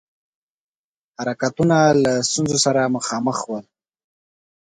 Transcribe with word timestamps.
حرکتونه 1.17 1.77
له 2.03 2.13
ستونزو 2.29 2.57
سره 2.65 2.91
مخامخ 2.95 3.37
ول. 3.47 3.65